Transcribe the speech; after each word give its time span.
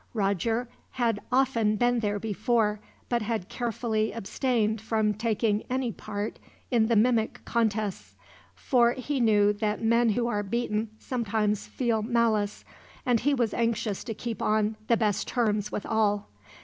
Roger 0.15 0.67
had 0.93 1.19
often 1.31 1.75
been 1.75 1.99
there 1.99 2.17
before, 2.17 2.79
but 3.07 3.21
had 3.21 3.49
carefully 3.49 4.11
abstained 4.11 4.81
from 4.81 5.13
taking 5.13 5.61
any 5.69 5.91
part 5.91 6.39
in 6.71 6.87
the 6.87 6.95
mimic 6.95 7.45
contests; 7.45 8.15
for 8.55 8.93
he 8.93 9.19
knew 9.19 9.53
that 9.53 9.79
men 9.83 10.09
who 10.09 10.25
are 10.25 10.41
beaten 10.41 10.89
sometimes 10.97 11.67
feel 11.67 12.01
malice, 12.01 12.65
and 13.05 13.19
he 13.19 13.33
was 13.35 13.53
anxious 13.53 14.03
to 14.03 14.15
keep 14.15 14.41
on 14.41 14.75
the 14.87 14.97
best 14.97 15.27
terms 15.27 15.71
with 15.71 15.85
all. 15.85 16.29